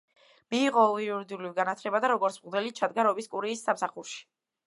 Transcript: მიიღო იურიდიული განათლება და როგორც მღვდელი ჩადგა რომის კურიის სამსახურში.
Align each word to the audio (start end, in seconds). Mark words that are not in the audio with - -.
მიიღო 0.53 0.85
იურიდიული 1.07 1.51
განათლება 1.59 2.01
და 2.05 2.09
როგორც 2.13 2.39
მღვდელი 2.45 2.73
ჩადგა 2.79 3.07
რომის 3.09 3.31
კურიის 3.35 3.63
სამსახურში. 3.69 4.19